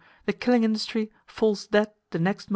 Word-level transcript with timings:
the 0.25 0.33
killing 0.33 0.63
industry 0.63 1.11
falls 1.27 1.67
dead 1.67 1.91
the 2.09 2.17
next 2.17 2.47
moment. 2.47 2.49